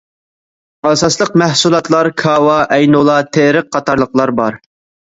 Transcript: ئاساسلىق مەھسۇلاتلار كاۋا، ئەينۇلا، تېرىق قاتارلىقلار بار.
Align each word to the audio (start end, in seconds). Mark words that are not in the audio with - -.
ئاساسلىق 0.91 1.35
مەھسۇلاتلار 1.43 2.11
كاۋا، 2.23 2.57
ئەينۇلا، 2.79 3.21
تېرىق 3.39 3.73
قاتارلىقلار 3.79 4.39
بار. 4.43 4.63